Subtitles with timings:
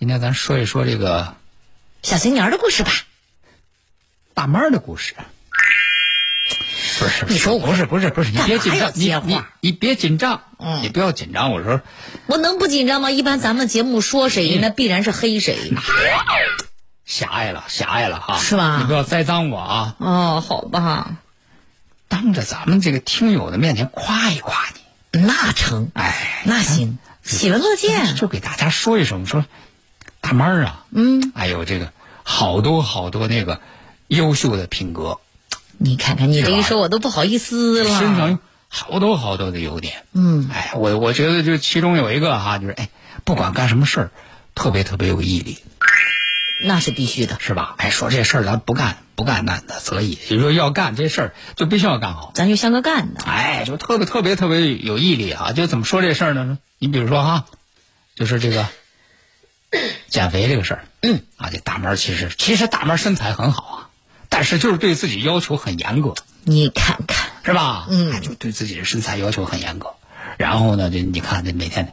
[0.00, 1.34] 今天咱说一说这个
[2.02, 2.90] 小新年的故事吧。
[4.32, 5.14] 大妈儿的故事。
[6.98, 11.52] 不是，你说我不是不是不是，你别紧张，你你你别紧张，嗯你不要紧张。
[11.52, 11.82] 我说
[12.24, 13.10] 我能不紧张吗？
[13.10, 15.70] 一般咱们节目说谁，那必然是黑谁。
[17.04, 19.96] 狭隘了，狭隘了哈，是吧你不要栽赃我啊！
[19.98, 21.18] 哦，好吧，
[22.08, 24.64] 当着咱们这个听友的面前夸一夸
[25.12, 28.16] 你，那成，哎，那行，喜闻乐见。
[28.16, 29.44] 就给大家说一声，说
[30.20, 33.60] 大妹儿啊，嗯，哎呦，这个好多好多那个
[34.08, 35.18] 优秀的品格，
[35.78, 37.98] 你看看你这一说，我都不好意思了。
[37.98, 40.04] 身上有好多好多的优点。
[40.12, 42.90] 嗯，哎，我我觉得就其中有一个哈，就是哎，
[43.24, 44.10] 不管干什么事儿，
[44.54, 45.58] 特别特别有毅力，
[46.62, 47.36] 那是必须的。
[47.40, 47.74] 是吧？
[47.78, 52.32] 哎，说这事儿咱不干不干那那则已，你说要干这事儿就必须要干好。
[52.34, 53.22] 咱就像个干的。
[53.22, 55.52] 哎，就特别特别特别有毅力啊！
[55.52, 56.58] 就怎么说这事儿呢？
[56.78, 57.46] 你比如说哈，
[58.14, 58.66] 就是这个
[60.08, 63.88] 减肥这个事儿，嗯，啊，这大妈其实其实大妈身材很好啊，
[64.28, 66.14] 但是就是对自己要求很严格，
[66.44, 67.86] 你看看，是吧？
[67.88, 69.94] 嗯哎就对自己的身材要求很严格。
[70.38, 71.92] 然后呢，这你看这每天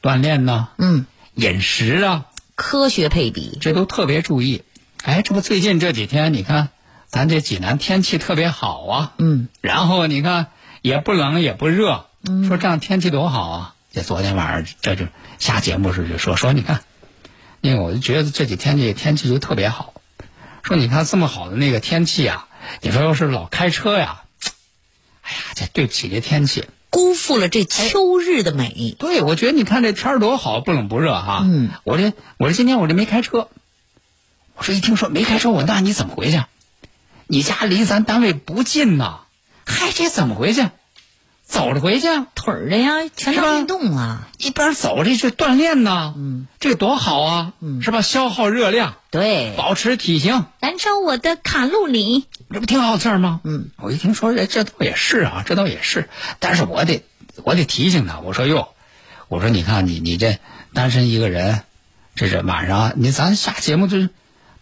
[0.00, 3.58] 锻炼呢，嗯，饮食啊，科学配比。
[3.60, 4.62] 这都特别注意。
[5.04, 6.68] 哎，这不最近这几天你看，
[7.08, 10.46] 咱这济南天气特别好啊，嗯，然后你看
[10.82, 12.06] 也不冷也不热，
[12.46, 13.74] 说这样天气多好啊！
[13.92, 15.06] 这昨天晚上这就
[15.38, 16.82] 下节目时就说说你看，
[17.60, 19.94] 那个我就觉得这几天这个天气就特别好，
[20.62, 22.48] 说你看这么好的那个天气啊，
[22.80, 24.22] 你说要是老开车呀，
[25.22, 26.64] 哎呀，这对不起这天气。
[26.90, 28.96] 辜负了这秋日的美。
[28.98, 31.42] 对，我觉得你看这天儿多好，不冷不热哈。
[31.44, 33.48] 嗯，我这我这今天我这没开车，
[34.54, 36.42] 我说一听说没开车，我那你怎么回去？
[37.26, 39.20] 你家离咱单位不近呐，
[39.66, 40.62] 嗨，这怎么回去？
[41.48, 44.28] 走着回去，腿儿的呀，全是运动啊。
[44.36, 47.80] 一边走着是锻炼呐，嗯，这多好啊，嗯。
[47.82, 48.02] 是吧？
[48.02, 52.26] 消耗热量，对，保持体型，燃烧我的卡路里。
[52.52, 53.40] 这不挺好事儿吗？
[53.44, 57.02] 嗯，我一听说这这倒也是啊，这倒也是，但是我得
[57.42, 58.68] 我得提醒他，我说哟，
[59.28, 60.38] 我说你看你你这
[60.74, 61.62] 单身一个人，
[62.14, 64.10] 这是晚上你咱下节目就是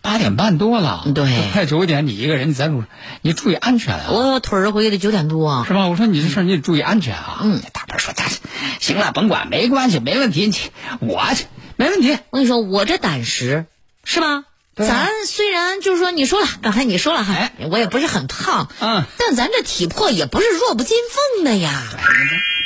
[0.07, 2.89] 八点半多了，对都快九点，你一个人你在路上，
[3.23, 5.65] 你注意安全啊，我腿儿回去得九点多。
[5.67, 5.89] 是吧？
[5.89, 7.41] 我说你这事儿你得注意安全啊。
[7.43, 8.25] 嗯大辈儿说，大
[8.79, 10.57] 行了，甭管，没关系，没问题，你
[11.09, 11.25] 我
[11.75, 12.13] 没问题。
[12.31, 13.67] 我跟你说，我这胆识
[14.05, 14.29] 是吧？
[14.29, 14.45] 啊
[14.77, 20.97] 咱虽然就是说，你说了，刚才你说了哈，哎我也不是很胖，嗯，但咱这体魄也不是弱不禁
[21.35, 21.83] 风的呀。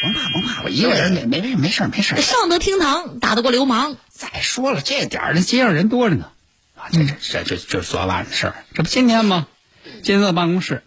[0.02, 2.20] 甭怕甭怕，我一个人没没没没事儿没事儿。
[2.20, 3.96] 上得厅堂，打得过流氓。
[4.12, 6.26] 再说了，这点儿那街上人多着呢，
[6.80, 8.54] 啊，这这这这这是昨晚的事儿。
[8.72, 9.46] 这不今天吗？
[10.02, 10.82] 今天在办公室，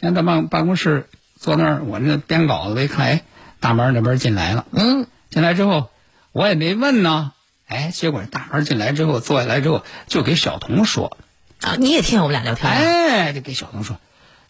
[0.00, 3.24] 今天在办办公室坐那儿，我那编稿子，我一看，哎，
[3.60, 4.64] 大门那边进来了。
[4.72, 5.90] 嗯，进来之后，
[6.32, 7.32] 我也没问呢，
[7.66, 11.18] 哎，结果大门进来之后，坐下来之后，就给小童说，
[11.60, 12.78] 啊，你也听我们俩聊天啊？
[12.78, 13.98] 哎，就给小童说，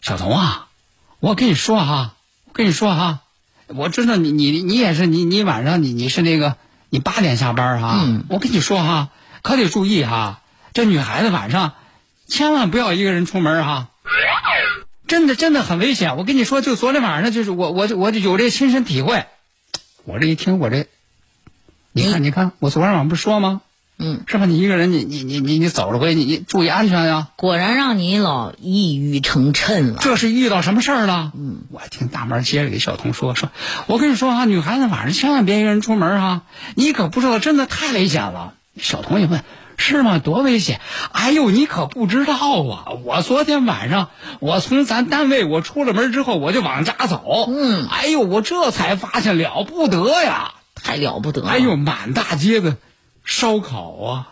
[0.01, 0.69] 小童啊，
[1.19, 2.15] 我跟你说哈，
[2.45, 3.19] 我跟你说哈，
[3.67, 6.55] 我知道你你你也是你你晚上你你是那个
[6.89, 9.09] 你八点下班哈，嗯我跟你说哈，
[9.41, 10.41] 可得注意哈，
[10.75, 11.73] 这女孩子晚上
[12.27, 13.87] 千万不要一个人出门哈。
[15.07, 19.25] 真的真的很危险，我跟你说，就昨天晚上，就是我我我就有这亲身体会。
[20.03, 20.87] 我这一听，我这，
[21.93, 23.61] 你看你看，我昨天晚上不是说吗？
[23.97, 24.45] 嗯，是吧？
[24.45, 29.99] 你一个人，你你你你你走了回，你你注意安全呀、果然让你老一语成谶了。
[30.01, 31.31] 这是遇到什么事儿了？
[31.37, 33.49] 嗯，我听大门接着给小童说说，
[33.87, 36.41] 我跟你说啊，女孩子晚上千万别一个人出门啊，
[36.75, 38.55] 你可不知道，真的太危险了。
[38.77, 39.41] 小童也问
[39.77, 40.19] 是吗？
[40.19, 40.79] 多危险！
[41.11, 42.85] 哎呦，你可不知道啊！
[43.03, 47.45] 我昨天晚上，我从咱单位我出了门之后，我就往家走。
[47.49, 50.53] 嗯哎呦，我这才发现了不得呀！
[50.75, 51.49] 太了不得了。
[51.49, 52.77] 哎呦，满大街的
[53.23, 54.27] 烧烤啊，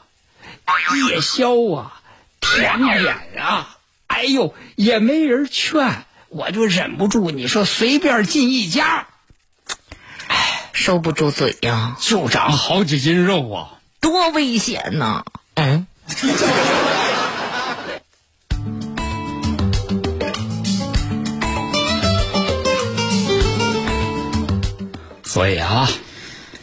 [1.10, 2.02] 夜宵啊，
[2.40, 9.08] 甜点啊，哎呦，也没人劝，我就忍不住，你说随便进一家，
[10.28, 13.73] 哎收不住嘴呀、就长好几斤肉啊！
[14.04, 15.24] 多危险呐！
[15.56, 15.88] 嗯，
[25.24, 25.88] 所以啊，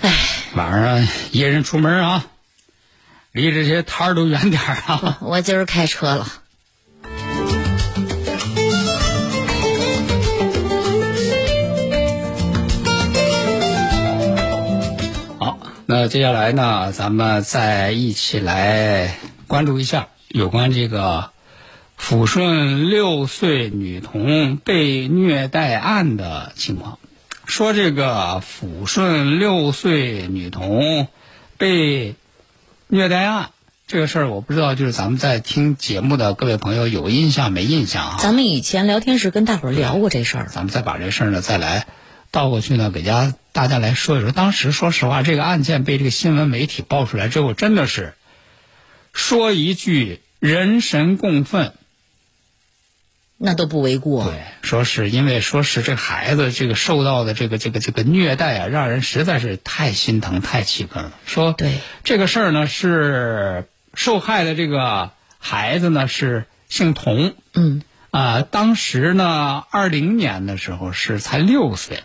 [0.02, 0.14] 哎，
[0.54, 2.26] 晚上一人出门啊，
[3.32, 5.16] 离这些摊儿都远点儿啊。
[5.22, 6.39] 我今儿开车了。
[15.92, 19.16] 那接下来呢，咱们再一起来
[19.48, 21.30] 关注一下有关这个
[21.98, 27.00] 抚顺六岁女童被虐待案的情况。
[27.44, 31.08] 说这个抚顺六岁女童
[31.58, 32.14] 被
[32.86, 33.50] 虐待案
[33.88, 38.16] 这个事儿，我不知道，就是咱们在听节目的各位朋友有印象没印象啊？
[38.20, 41.88] 咱们以前聊天时跟大伙儿聊过这事儿，咱们再把这事儿呢再来
[42.30, 44.30] 倒过去呢，给家大家来说一说。
[44.30, 48.14] 当时说实话，这个案件被这个新闻媒体爆出来之后，真的是
[49.12, 51.72] 说一句人神共愤。
[53.42, 54.24] 那都不为过。
[54.24, 61.12] 对，说是因为说是这孩子这个受到的这个这个这个虐待啊，让人实在是太心疼、太气愤了。
[61.24, 72.02] 说对这个事儿呢是受害的这个孩子呢是姓童，嗯，啊、当时呢，二零年的时候是才六岁。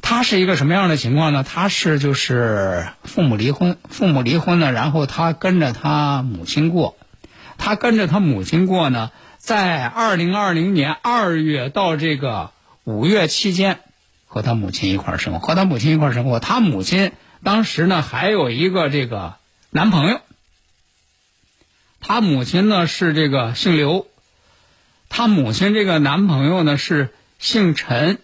[0.00, 1.42] 他是一个什么样的情况呢？
[1.42, 6.96] 他是就是父母离婚，父母离婚呢，然后他跟着他母亲过。
[7.58, 12.52] 他跟着他母亲过呢，在二零二零年二月到这个
[12.84, 13.80] 五月期间，
[14.26, 16.38] 和他母亲一块儿生活，和他母亲一块儿生活。
[16.38, 17.12] 他母亲
[17.42, 19.34] 当时呢还有一个这个
[19.70, 20.20] 男朋友，
[22.00, 24.06] 他母亲呢是这个姓刘，
[25.08, 28.20] 他母亲这个男朋友呢是姓陈，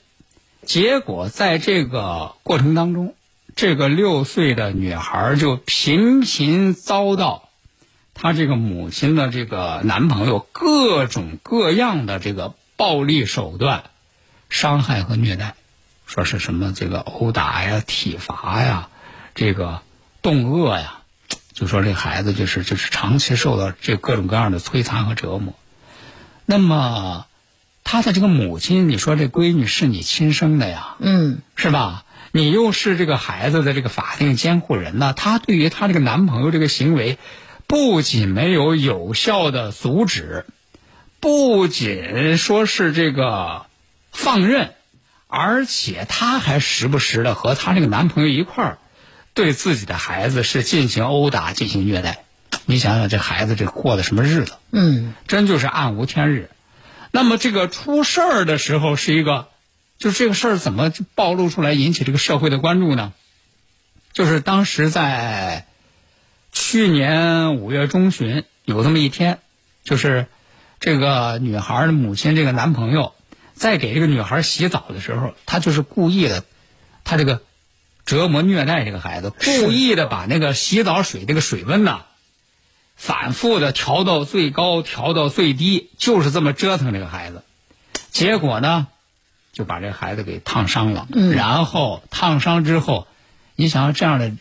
[0.64, 3.14] 结果在这个过程当中，
[3.54, 7.48] 这个六岁的女孩就频频遭到
[8.14, 13.84] 她这个母亲的这个男朋友各种各样的这个暴力手段
[14.48, 15.54] 伤害和虐待，
[16.06, 18.88] 说是什么这个殴打呀、体罚呀、
[19.34, 19.82] 这个
[20.22, 21.00] 冻饿呀，
[21.52, 25.54] 就说这孩子就是就是长期受到这各种各样的摧残和折磨。
[26.46, 27.26] 那么，
[27.84, 32.04] 他的这个母亲，你说这闺女是你亲生的呀，嗯，是吧？
[32.32, 37.18] 你又是这个孩子的这个法定监护人呢，她对于她这个男朋友这个行为，
[37.68, 40.44] 不仅没有有效的阻止，
[41.20, 43.66] 不仅说是这个
[44.10, 44.72] 放任，
[45.28, 48.78] 而且她还时不时的和她这个男朋友一块儿，
[49.34, 52.24] 对自己的孩子是进行殴打、进行虐待。
[52.66, 54.54] 你想想，这孩子这过的什么日子？
[54.72, 56.50] 嗯，真就是暗无天日。
[57.14, 59.46] 那么这个出事儿的时候是一个，
[59.98, 63.12] 就是这个事儿怎么暴露出来引起这个社会的关注呢？
[64.12, 65.68] 就是当时在
[66.50, 69.38] 去年五月中旬有这么一天，
[69.84, 70.26] 就是
[70.80, 73.14] 这个女孩的母亲这个男朋友
[73.54, 76.44] 在给这个女孩洗澡的时候，他就是故意的，
[77.04, 77.42] 他这个
[78.04, 82.06] 折磨虐待这个孩子，故意的把那个洗澡水这个水温呐。
[82.96, 87.42] 反复的调到最高，调到最低，就是这么折腾这个孩子。
[88.10, 88.86] 结果呢，
[89.52, 91.06] 就把这孩子给烫伤了。
[91.12, 93.06] 嗯然后烫伤之后，
[93.56, 94.32] 你想想这样的，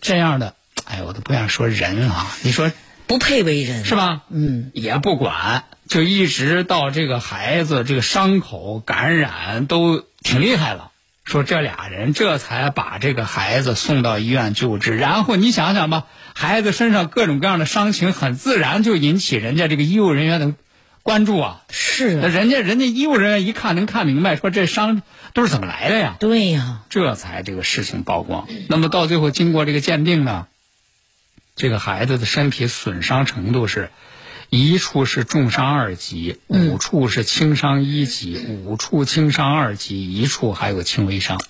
[0.00, 0.54] 这样的，
[0.84, 2.70] 哎，我都不想说人啊，你说
[3.06, 3.96] 不配为人，是？
[3.96, 4.22] 吧？
[4.30, 10.90] 嗯，也不管，就一直到这个孩子这个伤口感染都挺厉害了。
[11.24, 20.54] 说这俩人这才把这个孩子送到医院救治，然后你想想吧，孩子身上各种各样的伤情，很自然就引起人家这个医务人员的
[21.02, 21.62] 关注啊。
[21.70, 25.02] 是啊，人家人家医务人员一看能看明白，说这伤
[25.34, 26.16] 都是怎么来的呀？
[26.18, 28.48] 对呀，这才这个事情曝光。
[28.68, 30.46] 那么到最后经过这个鉴定呢，
[31.54, 33.90] 这个孩子的身体损伤程度是，
[34.48, 41.40] 一处是重伤二级，五处是轻伤一级，五处轻伤二级，一处还有轻微伤。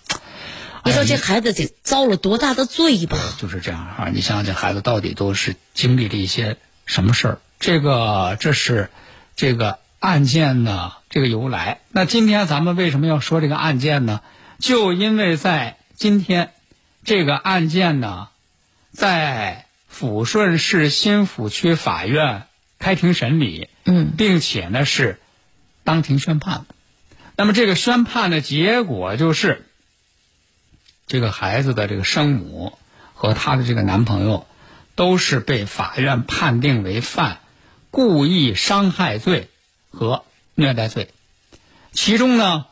[0.84, 3.16] 你说哎这孩子得遭了多大的罪吧？
[3.38, 4.08] 就是这样啊！
[4.12, 7.38] 你想想，这孩子到底都是经历了一些什么事儿？
[7.60, 8.90] 这个这是
[9.36, 11.80] 这个案件呢，这个由来。
[11.90, 14.20] 那今天咱们为什么要说这个案件呢？
[14.58, 16.50] 就因为在今天，
[17.04, 18.28] 这个案件呢，
[18.92, 22.44] 在抚顺市新抚区法院
[22.78, 25.20] 开庭审理，嗯，并且呢是
[25.84, 26.66] 当庭宣判了。
[27.36, 29.66] 那么这个宣判的结果就是，
[31.12, 32.78] 这个孩子的这个生母
[33.12, 34.46] 和她的这个男朋友，
[34.94, 37.40] 都是被法院判定为犯
[37.90, 39.50] 故意伤害罪
[39.90, 41.10] 和虐待罪。
[41.92, 42.64] 其中呢，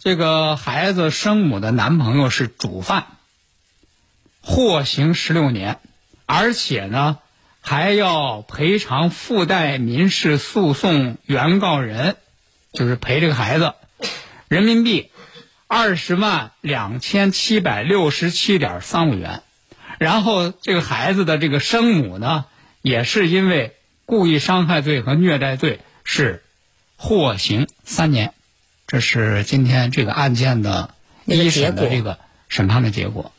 [0.00, 3.06] 这个孩子生母的男朋友是主犯，
[4.40, 5.78] 获刑十六年，
[6.26, 7.18] 而且呢
[7.60, 12.16] 还要赔偿附带民事诉讼原告人，
[12.72, 13.74] 就是赔这个孩子
[14.48, 15.11] 人民币
[15.74, 19.42] 二十万两千七百六十七点三五元。
[19.96, 22.44] 然后这个孩子的这个生母呢，
[22.82, 23.74] 也是因为
[24.04, 26.42] 故意伤害罪和虐待罪是
[26.98, 28.34] 获刑三年。
[28.86, 30.90] 这是今天这个案件的
[31.24, 32.18] 一审的这个
[32.50, 33.32] 审判的结果。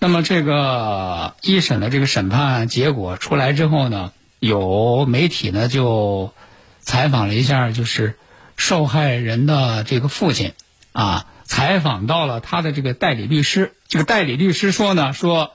[0.00, 6.34] 那么这个一审的这个审判结果出来之后呢，有媒体呢就
[6.80, 8.16] 采访了一下，就是
[8.56, 10.54] 受害人的这个父亲
[10.90, 13.74] 啊，采访到了他的这个代理律师。
[13.88, 15.54] 这个代理律师说呢，说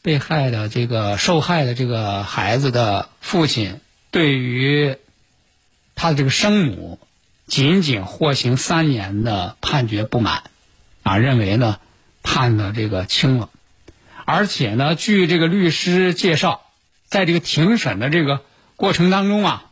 [0.00, 4.96] 被害的这个受害的这个孩子的父亲对于
[5.96, 7.00] 他的这个生母
[7.46, 10.44] 仅仅获刑三年的判决不满，
[11.02, 11.80] 啊，认为呢
[12.22, 13.50] 判的这个轻了，
[14.24, 16.62] 而且呢，据这个律师介绍，
[17.08, 18.44] 在这个庭审的这个
[18.76, 19.64] 过程当中啊，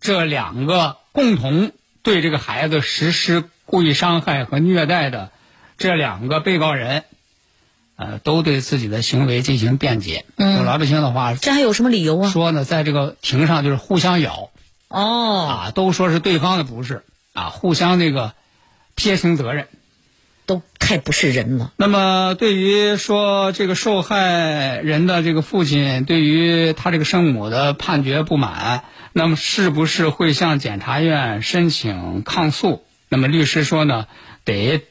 [0.00, 1.72] 这两个共同
[2.04, 5.32] 对这个孩子实施故意伤害和虐待的
[5.78, 7.02] 这两个被告人，
[7.96, 10.26] 呃，都对自己的行为进行辩解。
[10.36, 12.30] 嗯用老百姓的话这还有什么理由啊？
[12.30, 14.50] 说呢，在这个庭上就是互相咬。
[14.88, 18.34] 哦，啊，都说是对方的不是啊，互相那个
[18.94, 19.66] 撇清责任。
[20.46, 21.72] 都太不是人了。
[21.76, 32.84] 那么，对于说这个受害人的这个父亲对于他这个生母的判决不满，那么是不是会向检察院申请抗诉？
[33.08, 34.06] 那么律师说呢，
[34.44, 34.82] 得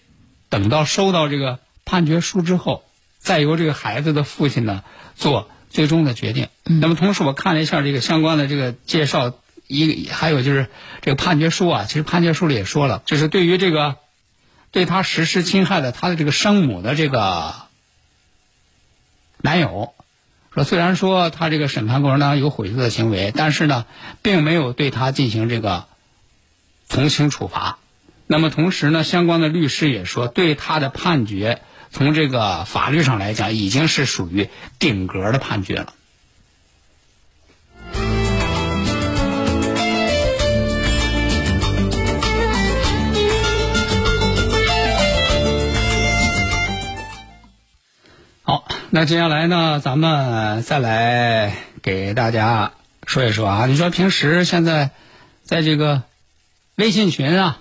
[0.50, 2.84] 等到收到这个判决书之后，
[3.20, 4.84] 再由这个孩子的父亲呢
[5.16, 6.48] 做最终的决定。
[6.64, 9.34] 那么同时，我看了一下这个相关的这个介绍，
[9.68, 10.68] 一还有就是
[11.02, 13.98] 这个判决书啊，其实判决书里也说了，就是对于这个。
[14.74, 17.54] 对他实施侵害的他的这个生母的这个
[19.38, 19.94] 男友，
[20.54, 23.86] 说虽然说他这个审判过程当中有悔罪的行为，但是呢，
[24.24, 25.86] 并没有对他进行这个
[26.90, 27.78] 从轻处罚。
[28.26, 31.62] 那么同时呢，相关的律师也说，对他的判决
[31.92, 34.50] 从这个法律上来讲，已经是属于
[34.80, 35.94] 顶格的判决了。
[48.96, 52.74] 那接下来呢，咱们再来给大家
[53.08, 53.66] 说一说啊。
[53.66, 54.92] 你说平时现在
[55.42, 56.04] 在这个
[56.76, 57.60] 微信群啊，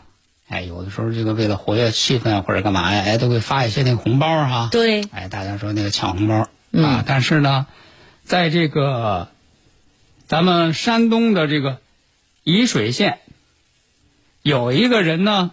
[0.51, 4.69] 哎，有的时候这个为了活跃气氛或者干嘛呀，哎，都会发一些那个红包哈。
[4.71, 7.67] 对，哎，大家说那个抢红包啊，但是呢，
[8.27, 9.29] 在这个
[10.27, 11.81] 咱们山东的这个
[12.45, 13.21] 沂水县，
[14.43, 15.53] 有一个人呢，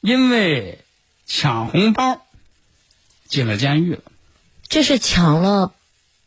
[0.00, 0.84] 因为
[1.26, 2.24] 抢红包
[3.26, 4.02] 进了监狱了。
[4.68, 5.72] 这是抢了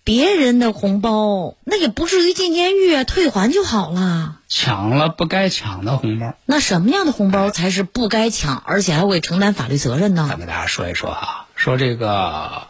[0.03, 4.37] 别人的红包，那也不至于进监狱啊，退还就好了。
[4.47, 6.35] 抢了不该抢的红包。
[6.45, 10.39] 那什么样的红包才是不该抢，而且还会承担法律责任呢咱？
[10.39, 12.67] 给大家说一说啊，说这个，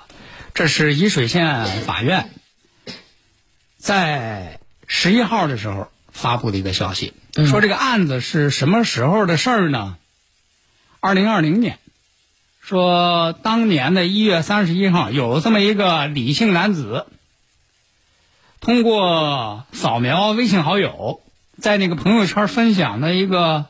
[0.53, 2.31] 这是沂水县法院
[3.77, 7.13] 在十一号的时候发布的一个消息，
[7.47, 9.95] 说这个案子是什么时候的事儿呢？
[10.99, 11.79] 二零二零年，
[12.69, 17.07] 说当年的一月三十一号，有这么一个李姓男子，
[18.59, 21.19] 通过扫描微信好友，
[21.59, 23.65] 在那个朋友圈分享的一个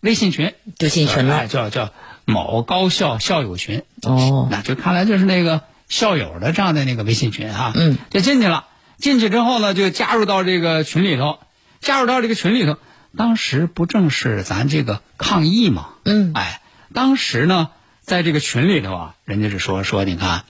[0.00, 1.48] 微信群，就进群哎了。
[1.48, 1.92] 叫叫
[2.24, 3.82] 某高校校友群。
[4.00, 8.64] 哦，那就看来就是那个校友的这样的那个微信群哈，嗯，就进去了。
[8.96, 11.38] 进去之后呢，就加入到这个群里头，
[11.80, 12.78] 加入到这个群里头。
[13.14, 16.62] 当时不正是咱这个抗疫嘛，嗯哎，
[16.94, 17.68] 当时呢，
[18.06, 20.44] 在这个群里头啊，人家是说说，你看，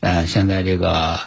[0.00, 1.20] 呃，现在这个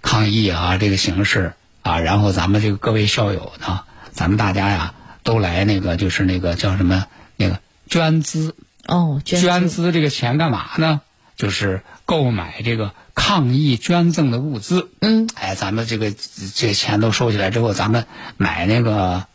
[0.00, 1.52] 抗疫啊，这个形势
[1.82, 7.04] 啊，然后咱们这个各位校友呢，咱们大家呀，都来那个就是那个叫什么
[7.36, 11.02] 那个捐资，哦，捐捐资这个钱干嘛呢？
[11.36, 14.88] 就是购买这个抗疫捐赠的物资。
[15.02, 16.10] 嗯，哎，咱们这个
[16.54, 18.06] 这个钱都收起来之后，咱们
[18.38, 19.26] 买那个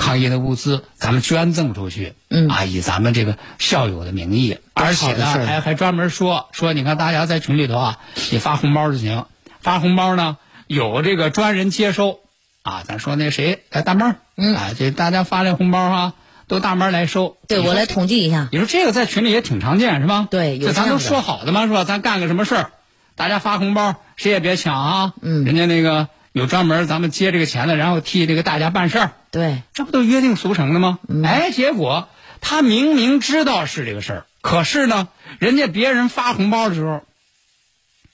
[0.00, 2.48] 抗疫的物资，咱们捐赠出去，嗯。
[2.48, 7.98] 啊，以咱们这个校友的名义，而且呢，还还专门说说，你看大家在群里头啊，
[8.30, 9.26] 你发红包就行，
[9.60, 12.20] 发红包呢有这个专人接收，
[12.62, 14.56] 啊，咱说那谁来大妹儿，嗯。
[14.56, 16.14] 啊，这大家发这红包啊，
[16.48, 18.48] 都大妹儿来收，对我来统计一下。
[18.50, 20.26] 你说这个在群里也挺常见是吧？
[20.30, 21.84] 对有这咱都说好的嘛是吧？
[21.84, 22.70] 咱干个什么事儿，
[23.16, 25.12] 大家发红包，谁也别抢啊。
[25.20, 25.44] 嗯。
[25.44, 30.98] 人家那个有专门咱们接这个钱的，然后替这个大家办事儿，对，这不都约定俗成的吗？
[31.08, 32.08] 嗯哎，结果
[32.40, 35.08] 他明明知道是这个事儿，可是呢，
[35.38, 37.02] 人家别人发红包的时候，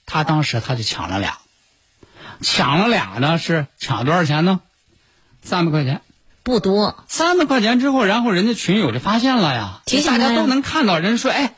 [0.07, 1.39] 他当时他就抢了俩，
[2.41, 4.61] 抢了俩呢是抢多少钱呢？
[5.43, 6.01] 三百块钱。
[6.43, 7.05] 不多。
[7.09, 11.55] 三百块钱之后，然后人家群友就发现了呀，提醒他呀大家都能看到，人说，哎，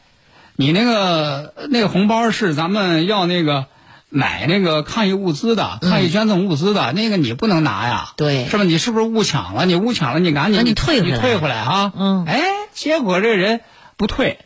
[0.56, 3.66] 你那个那个红包是咱们要那个
[4.10, 8.64] 买那个抗疫物资的，抗疫捐赠物资的，那个你不能拿呀，对是吧？
[8.64, 9.66] 你是不是误抢了？
[9.66, 11.92] 你误抢了，你赶紧赶紧退回来你退回来啊！
[11.96, 12.40] 嗯哎，
[12.72, 13.60] 结果这人
[13.96, 14.38] 不退，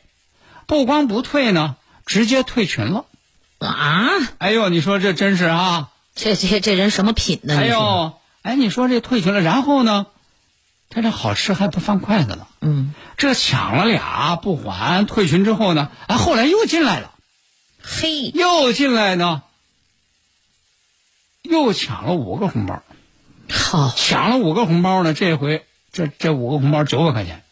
[0.66, 1.76] 不光不退呢，
[2.06, 3.04] 直接退群了。
[3.58, 5.90] 啊，哎呦，你说这真是啊！
[6.16, 7.56] 这这这人什么品呢？
[7.56, 10.06] 哎呦，哎，你说这退群了，然后呢，
[10.90, 12.48] 他这好吃还不放筷子了。
[12.60, 17.12] 嗯，这抢了俩不还，退群之后呢，啊，后来又进来了，
[17.80, 19.42] 嘿，又进来呢，
[21.42, 22.82] 又抢了五个红包，
[23.50, 27.42] 好，抢了五个红包呢，这回这这五个红包九百块钱，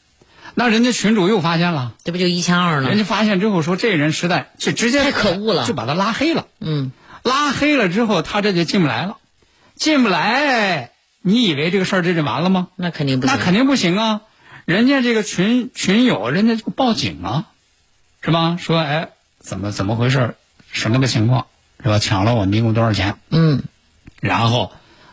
[0.55, 2.89] 那人家群主又发现了，这不就一千二了？
[2.89, 6.93] 人家发现之后说这人实在就直接太可恶了就把他拉黑了，嗯，
[7.23, 9.17] 拉黑了之后他这就进不来了，
[9.75, 10.93] 进不来，
[11.23, 12.69] 你以为这个事儿这就完了吗？
[12.77, 13.37] 那肯定不行。
[13.37, 14.23] 那肯定不行啊！
[14.65, 17.47] 人家这个群群友，人家就报警啊，
[18.23, 18.57] 是吧？
[18.59, 20.37] 说哎，怎么怎么回事？
[20.71, 21.47] 什么个情况？
[21.83, 21.99] 是吧？
[21.99, 23.17] 抢了我们一共多少钱？
[23.31, 23.63] 嗯，
[24.21, 24.73] 然后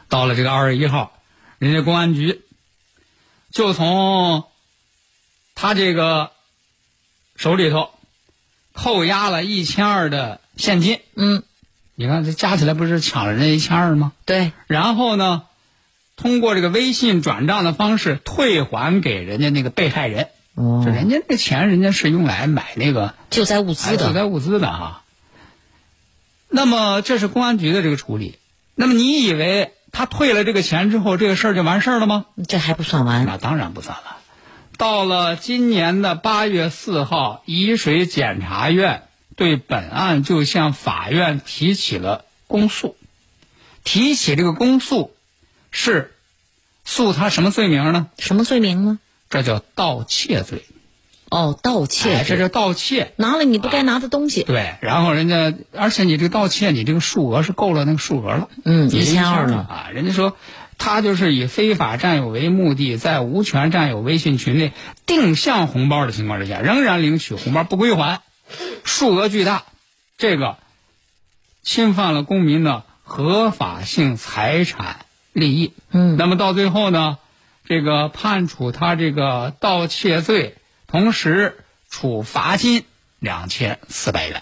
[0.10, 1.14] 到了这个二月一号，
[1.58, 2.42] 人家公安局
[3.52, 4.44] 就从
[5.56, 6.32] 他这个
[7.36, 7.90] 手里头
[8.74, 11.00] 扣押了一千二的现金。
[11.16, 11.44] 嗯，
[11.96, 14.12] 你看这加起来不是抢了人家一千二吗？
[14.26, 15.44] 对，然后呢，
[16.16, 20.30] 通过这个微信转账的方式退还给人家那个被害人。
[20.56, 25.04] 哦这人家那钱，人家是用来买那个救灾物资的，救灾物资的哈。
[26.50, 28.40] 那么这是公安局的这个处理。
[28.80, 32.28] 那么你以为他退了这个钱之后，这个事儿就完事儿了吗？
[32.48, 33.26] 这还不算完。
[33.26, 34.18] 那当然不算了。
[34.78, 42.96] 到了今年的八月四号，沂水检察院对本案就向法院提起了公诉。
[43.84, 45.16] 提起这个公诉，
[45.72, 46.14] 是
[46.86, 48.10] 诉他什么罪名呢？
[48.20, 49.00] 什么罪名呢？
[49.32, 50.64] 这叫盗窃罪。
[51.30, 53.12] 哦，盗哎窃，这是盗窃。
[53.18, 54.44] 拿了你不该拿的东西。
[54.44, 59.90] 对，然后人家，而且你这个盗窃，你这个数额是够了那个数额了，嗯你1200了啊。
[59.94, 60.38] 人家说，
[60.78, 64.72] 他就是以非法占有为目的，在无权占有微信群内
[65.06, 68.22] 定向红包的情况之下，仍然领取红包不归还，
[68.86, 69.64] 数额巨大，
[70.18, 70.58] 这个
[71.64, 75.74] 侵犯了公民的合法性财产利益。
[75.92, 77.18] 嗯，那么到最后呢，
[77.66, 80.56] 这个判处他这个盗窃罪，
[80.88, 81.58] 同时
[81.90, 82.86] 处罚金
[83.20, 84.42] 两千四百元。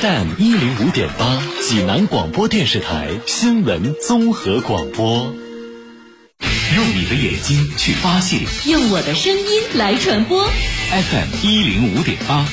[0.00, 5.34] FM 一零五点八，济南广播电视台新闻综合广播。
[6.76, 10.46] 用你的眼睛去发现用我的声音来传播。
[10.46, 12.46] FM 一零五点八，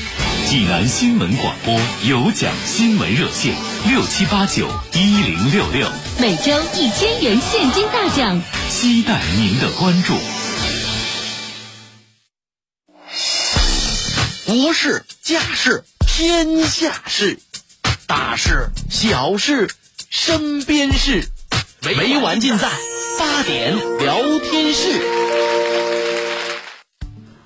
[0.46, 1.76] 济南新闻广播
[2.08, 3.52] 有奖新闻热线
[3.88, 5.88] 六七八九一零六六，
[6.20, 8.40] 每周一千元现金大奖。
[8.70, 10.14] 期待您的关注。
[14.46, 17.40] 国事、家事、天下事，
[18.06, 19.68] 大事、小事、
[20.10, 21.28] 身边事，
[21.82, 22.68] 每晚尽在
[23.18, 25.02] 八点聊天室。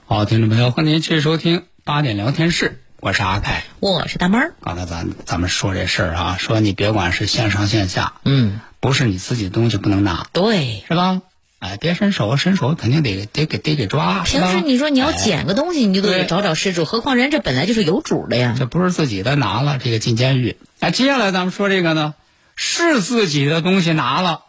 [0.04, 3.64] 好，听众朋友，欢迎您继续收听八点聊天室，我是阿凯。
[3.80, 4.52] 我是大妹儿。
[4.60, 10.84] 刚才咱咱们说这事儿啊，说你别管是线上线下，嗯，不是你自己的东西不能拿，对。
[10.86, 11.22] 是吧？
[11.60, 14.20] 哎，别伸手，伸手肯定得得给得给抓。
[14.20, 18.54] 平时你说你要哎捡个东西，你就得找找失主，何况人这本来就是有主的呀。
[18.58, 20.58] 这不是自己的拿了，这个进监狱。
[20.80, 22.12] 哎，接下来咱们说这个呢，
[22.54, 24.42] 是自己的东西拿了，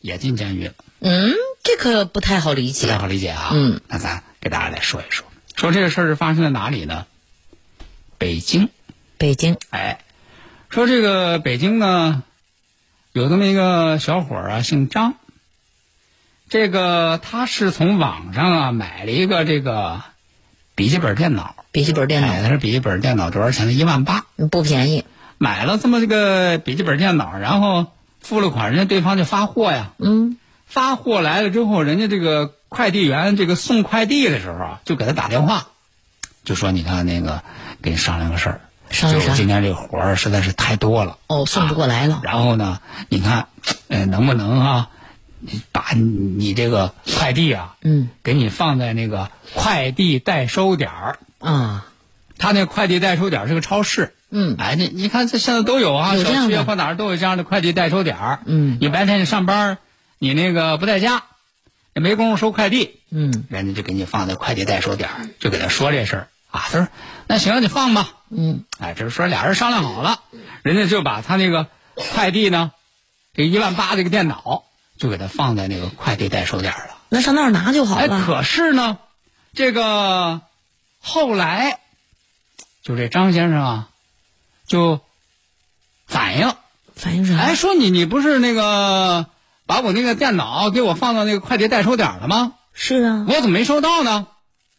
[0.00, 2.98] 也进监狱了，嗯，这可不太好理解不太。
[2.98, 3.50] 好理解啊。
[3.52, 5.24] 嗯，那咱给大家来说一说，
[5.54, 7.06] 说这个事儿是发生在哪里呢？
[8.18, 8.68] 北京。
[9.16, 10.00] 北京，哎，
[10.68, 12.22] 说这个北京呢，
[13.12, 15.14] 有这么一个小伙儿啊，姓张。
[16.48, 20.02] 这个他是从网上啊买了一个这个
[20.74, 23.72] 笔记本电脑，笔记本电哎，脑他是笔记本电脑多少钱呢？
[23.72, 24.24] 一万八。
[24.50, 25.04] 不便宜。
[25.38, 27.86] 买了这么这个笔记本电脑，然后
[28.20, 29.92] 付了款，人家对方就发货呀。
[29.98, 35.68] 嗯，发货来了之后，人家这个快递员这个送快递的时候啊，就给他打电话，
[36.44, 37.44] 就说你看那个
[37.82, 38.60] 给你商量个事儿，
[38.90, 41.18] 商量啥就是今天这活儿实在是太多了。
[41.26, 42.20] 哦，送不过来了。
[42.22, 43.48] 然后呢，你看，
[43.88, 44.88] 呃，能不能啊，
[45.72, 51.18] 把你这个快递啊，嗯，给你放在那个快递代收点儿。
[51.38, 51.86] 啊，
[52.38, 54.14] 他那快递代收点儿是个超市。
[54.30, 58.40] 嗯哎，你你看这现在都有啊，小区啊或哪儿都有这样的快递代收点儿。
[58.44, 59.78] 嗯你白天你上班，
[60.18, 61.22] 你那个不在家，
[61.94, 66.60] 也没工夫收快递，嗯人家就给你放在快递代收点儿，就给他说这事儿啊。
[66.70, 66.88] 他说
[67.28, 68.14] 那行，你放吧。
[68.30, 70.20] 嗯，哎，这是说俩人商量好了，
[70.62, 72.72] 人家就把他那个快递呢，
[73.34, 74.64] 这一万八这个电脑
[74.96, 76.96] 就给他放在那个快递代收点了。
[77.10, 78.24] 那上那儿拿就好哎，了。
[78.24, 78.98] 可是呢，
[79.54, 80.40] 这个
[81.00, 81.80] 后来
[82.82, 83.88] 就这张先生啊，
[84.66, 85.00] 就
[86.06, 86.54] 反映，
[86.94, 87.36] 反映啥？
[87.36, 89.26] 哎，说你你不是那个
[89.66, 92.54] 把我那个电脑给我放到那个快递代收点了吗？
[92.72, 93.26] 是啊。
[93.28, 94.26] 我怎么没收到呢？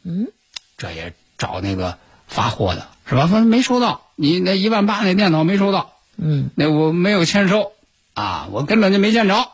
[0.03, 0.27] 嗯，
[0.77, 3.27] 这也找那个发货的是吧？
[3.27, 7.73] 说没收到，你那一万八那电脑没收到，嗯，那我没有签收
[8.13, 9.49] 啊，我根本就没见着。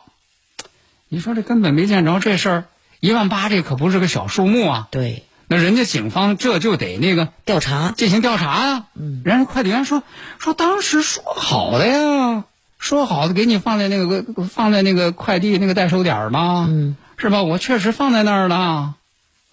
[1.08, 2.64] 你说这根本没见着这事儿，
[3.00, 4.88] 一万八这可不是个小数目啊。
[4.90, 7.92] 对，那人家警方这就得那个调查。
[7.96, 10.02] 进行调查呀、嗯，人家快递员说
[10.38, 12.44] 说当时说好的呀，
[12.78, 17.42] 说好的给你放在那个放在那个快递那个代收点儿嘛，嗯，是吧？
[17.42, 18.96] 我确实放在那儿了。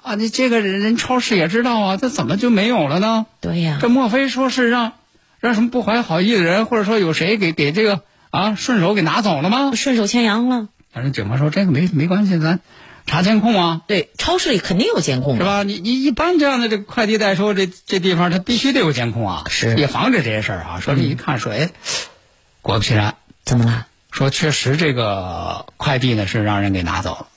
[0.04, 3.26] 啊，你这个人人超市也知道啊，这怎么就没有了呢？
[3.40, 3.80] 对呀。
[3.82, 4.92] 这莫非说是让
[5.40, 9.72] 让什么不怀好意的人，或者说有谁给给这个啊顺手给拿走了吗？
[9.76, 10.68] 顺手牵羊了。
[10.92, 12.60] 反正警方说这个没没关系，咱
[13.06, 13.82] 查监控啊。
[13.88, 15.38] 对，超市里肯定有监控。
[15.38, 15.64] 是吧？
[15.64, 20.80] 你你一般这样的这个快递代收这这地方，它必须得有监控啊，是也防止这些事儿啊。
[20.82, 21.70] 说你一看说，哎，
[22.62, 23.88] 果不其然，怎么了？
[24.12, 27.28] 说确实这个快递呢是让人给拿走了。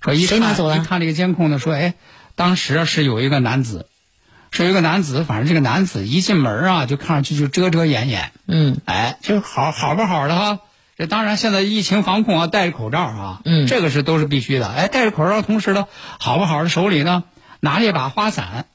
[0.00, 1.94] 说一看谁拿走了一看这个监控呢，说哎，
[2.36, 3.86] 当时是有一个男子，
[4.50, 10.58] 是有一个男子，反正这个男子一进门啊，就看上去就遮遮掩掩，嗯哎，就好好不好的哈。
[10.96, 14.68] 这当然，现在疫情防控啊，戴着口罩啊，嗯这个是都是必须的。
[14.68, 15.86] 哎，戴着口罩，同时呢，
[16.20, 17.24] 好不好的手里呢
[17.60, 18.66] 拿着一把花伞，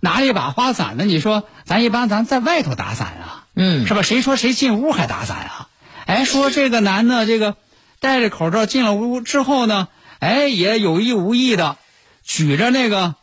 [0.00, 4.02] 拿着一把花伞呢，你说咱一般咱在外头打伞啊，嗯是吧？
[4.02, 5.68] 谁说谁进屋还打伞啊？
[6.04, 7.56] 哎，说这个男的这个
[7.98, 9.88] 戴着口罩进了屋之后呢，
[10.18, 11.78] 哎，也有意无意的
[12.26, 13.14] 举着那个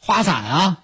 [0.00, 0.78] 花伞啊，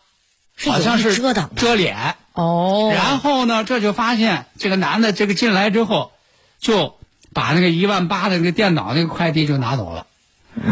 [0.64, 2.14] 好像是遮挡的遮脸。
[2.32, 2.92] 哦。
[2.94, 6.12] 然后呢，这就发现这个男的这个进来之后，
[6.60, 6.98] 就
[7.34, 10.06] 把那个一万八的那个电脑那个快递就拿走了。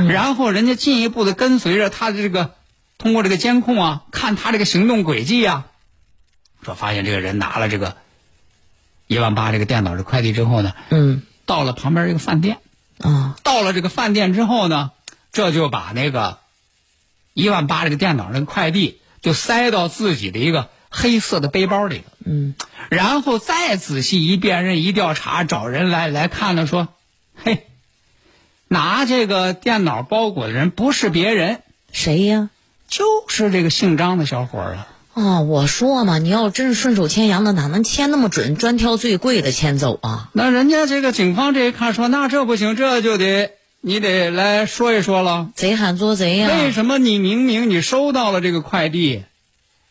[0.09, 2.55] 然后人家进一步的跟随着他的这个，
[2.97, 5.67] 通过这个监控啊，看他这个行动轨迹啊，
[6.63, 7.97] 说发现这个人拿了这个
[9.07, 12.61] 一万八这个电脑的快递之后呢，嗯到了旁边这个饭店，
[12.99, 14.93] 啊到了这个饭店之后呢，
[15.33, 16.39] 这就把那个
[17.35, 22.05] 一万八这个电脑那个快递就塞到自己的一个黑色的背包里了。
[22.25, 22.55] 嗯
[22.91, 26.89] 然后再仔细一辨认、一调查，找人来来看了，说
[27.35, 27.67] ：“嘿，
[28.69, 32.51] 拿这个电脑包裹的人不是别人，谁呀？
[32.87, 34.87] 就是这个姓张的小伙儿啊。
[35.15, 40.29] 啊，我说嘛，你要真是顺手牵羊的，哪能牵那么准，专挑最贵的牵走啊？
[40.33, 43.53] 那人家这个警方这一看说，那这不行，这就得
[43.87, 45.51] 你得来说一说了。
[45.55, 49.25] 贼喊捉贼呀、为什么你明明你收到了这个快递，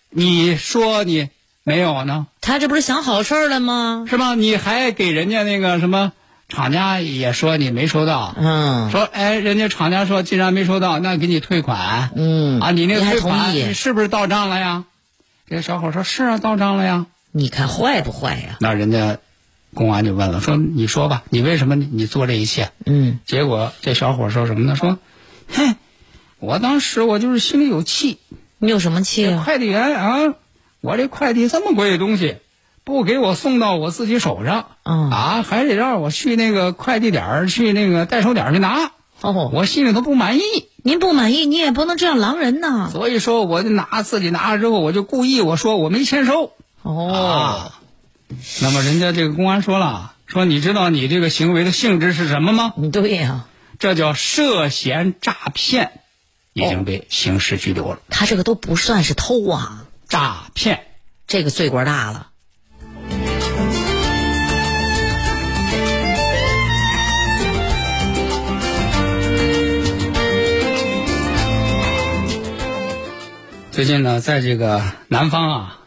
[0.10, 1.30] 你说你
[1.64, 2.26] 没有呢？
[2.42, 4.08] 他这不是想好事儿了吗？
[4.10, 4.34] 是吧？
[4.34, 6.12] 你还给人家那个什么
[6.50, 12.10] 厂家也说你没收到，嗯说哎，人家厂家说既然没收到，那给你退款。
[12.16, 14.86] 嗯啊，你那个退款是不是到账了呀？
[15.48, 17.06] 这个小伙说：“是啊，到账了呀。
[17.32, 19.20] 你看坏不坏呀、”那人家
[19.74, 24.76] 公安就问了，说：“你说吧，你为什么你你做这一切嗯？”结果这小伙说什么呢？
[24.76, 24.98] 说
[25.50, 25.76] ：“哼，
[26.40, 28.20] 我当时我就是心里有气，
[28.60, 29.42] 你有什么气啊？
[29.44, 30.36] 快递员啊，
[30.82, 32.38] 我这快递这么贵的东西，
[32.84, 40.42] 不给我送到我自己手上，嗯啊，还得让我去那个快递点儿去那个代收点儿去拿，哦，我心里头不满意。”
[40.86, 42.90] 您不满意，你也不能这样狼人呐。
[42.92, 46.52] 所以说，我就拿自己拿了之后，我就故意我说我没签收。
[46.82, 47.80] 哦，啊，
[48.62, 52.74] 那么人家这个公安说了，说你知道你这个行为的性质是什么吗？
[52.92, 53.46] 对呀、
[53.80, 56.02] 这叫涉嫌诈骗，
[56.54, 58.00] 已经被刑事拘留了。
[58.10, 60.86] 他这个都不算是偷啊，诈骗，
[61.28, 62.28] 这个罪过大了。
[73.72, 75.80] 最近呢，在这个南方啊，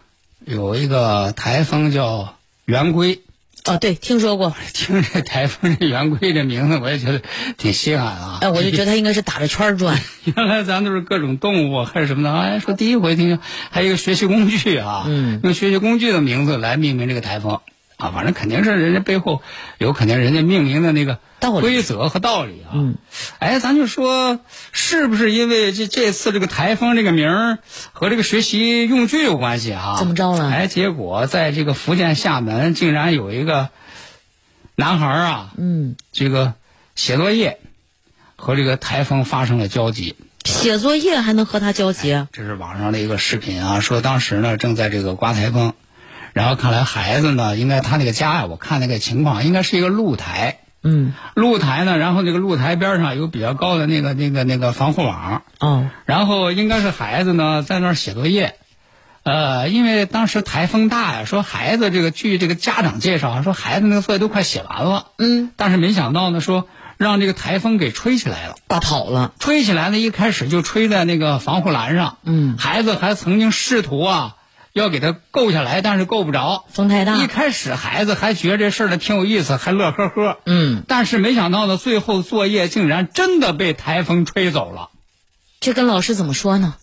[0.44, 2.35] 有一个台风叫
[2.66, 3.22] 圆规。
[3.64, 4.54] 哦，对，听说过。
[4.72, 7.20] 听这台风这圆规这名字，我也觉得
[7.56, 8.38] 挺稀罕啊。
[8.40, 10.00] 哎，我就觉得它应该是打着圈转。
[10.24, 17.60] 原来咱都是各种动物还是什么的，哎，说第一回听还有一个学习工具啊，嗯，用学习工具的名字来命名这个台风
[17.96, 19.42] 啊，反正肯定是人家背后
[19.78, 21.18] 有肯定人家命名的那个
[21.60, 22.72] 规则和道理啊。
[22.74, 22.96] 嗯，
[23.38, 24.40] 哎，咱就说
[24.72, 27.58] 是不是因为这这次这个台风这个名儿
[27.92, 29.96] 和这个学习用具有关系啊？
[29.98, 33.70] 怎么着了哎，结果在这个福建厦门竟然有一个
[34.74, 36.52] 男孩儿啊，嗯，这个
[36.94, 37.60] 写作业
[38.36, 40.16] 和这个台风发生了交集。
[40.44, 42.26] 写作业还能和他交集？
[42.30, 45.72] 这是网上的一个视频啊，说当时呢正在这个刮台风，
[46.36, 58.56] 然后看来孩子呢，应该他那个家呀，我看那个情况应该是一个露台，嗯，露台呢，然后这个露台边上有比较高的那个那个那个防护网，哦，然后应该是孩子呢在那儿写作业，
[59.22, 66.68] 呃，因为当时台风大呀，说孩子这个据这个家长介绍说孩子那个作业都快写完了，嗯，但是没想到呢说
[66.98, 68.56] 让这个台风给吹起来了。
[68.66, 69.32] 刮跑了。
[69.38, 72.18] 吹起来呢，一开始就吹在那个防护栏上。
[72.24, 72.58] 嗯。
[72.58, 74.36] 孩子还曾经试图啊，
[74.80, 76.66] 要给他够下来，但是够不着。
[76.68, 80.38] 风太大一开始孩子还觉得这事儿呢挺有意思，还乐呵呵。
[80.44, 84.90] 嗯，但是没想到呢，最后作业竟然真的被台风吹走了。
[85.60, 86.74] 这跟老师怎么说呢？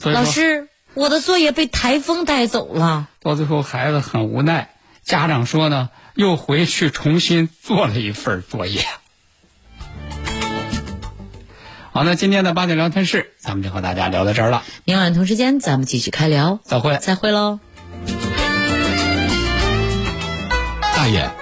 [0.00, 3.08] 说老师，我的作业被台风带走了。
[3.20, 4.70] 到最后孩子很无奈，
[5.02, 8.84] 家长说呢，又回去重新做了一份作业。
[11.94, 16.96] 好，那今天的八点聊天室，咱们就和大家聊到这儿了，明晚同时间咱们继续开聊，再会。
[16.96, 17.60] 再会喽。
[20.96, 21.41] 大爷，您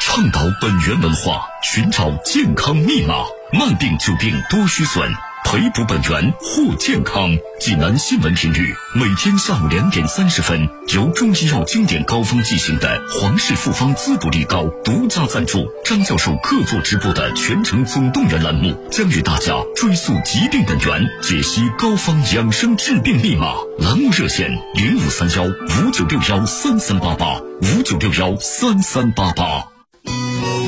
[0.00, 3.14] 倡导本源文化，寻找健康密码。
[3.52, 5.08] 慢病久病多虚损，
[5.44, 7.30] 培补本源护健康。
[7.60, 23.52] 济南新闻频率每天下午两点三十分，由中医药经典高峰进行的皇氏复方滋补力高独家赞助，张教授客座直播的全程总动员栏目，将与大家追溯疾病本源，解析膏方养生治病密码。
[23.78, 29.79] 栏目热线零五三幺五九六幺三三八八五九六幺三三八八。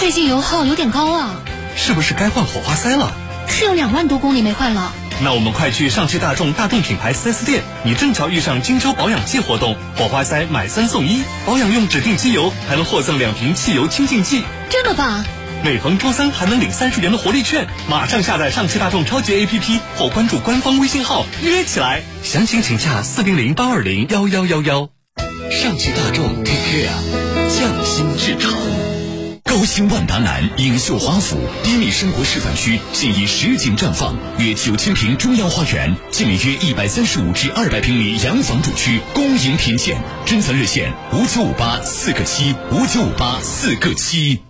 [0.00, 1.42] 最近油耗有点高啊，
[1.76, 3.12] 是不是该换火花塞了？
[3.46, 4.94] 是有两万多公里没换了。
[5.22, 14.42] 那我们快去上汽大众大众品牌 4S 店，你正巧遇上金州保养季活动，火花塞买三送一，保养用指定机油还能获赠两瓶汽油清净剂。
[14.70, 15.22] 这么棒！
[15.62, 22.00] 每逢周三还能领三十元的活力券，马上下载上汽大众超级 APP 或关注官方微信号约起来。
[22.22, 24.88] 详情请洽四零零八二零幺幺幺幺。
[25.50, 28.79] 上汽大众 Take Care，匠心制成。
[29.50, 40.00] 高新万达南影秀华府低密生活示范区现已实景绽放，约九千平中央花园，建立约一百三十五至二百平米洋房住区，恭迎品鉴。
[40.24, 44.49] 珍藏热线五九五八四个七五九五八四个七。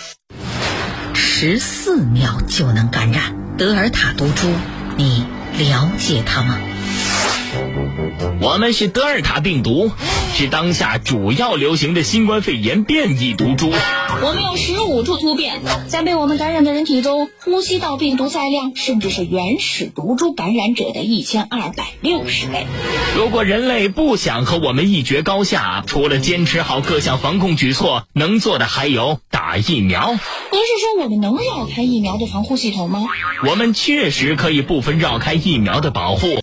[1.41, 4.47] 十四秒就能感染德尔塔毒株，
[4.95, 5.25] 你
[5.57, 6.55] 了解它吗？
[8.41, 9.91] 我们是德尔塔病毒，
[10.33, 13.71] 是当下主要流行的新冠肺炎变异毒株。
[14.23, 22.65] 我们有十五处突变，在被我们感染的人体中，呼吸道病毒载量甚至是原始毒株感染者的一千二百六十倍。
[23.15, 30.11] 如果人类不想和我们一决高下，除了坚持好各项防控举措，能做的还有打疫苗。
[30.11, 33.05] 您是说我们能绕开疫苗的防护系统吗？
[33.47, 36.37] 我们确实可以部分绕开疫苗的保护。